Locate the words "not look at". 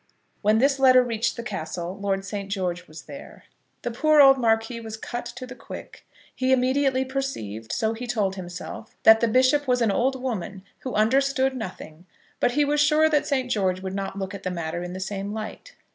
13.93-14.41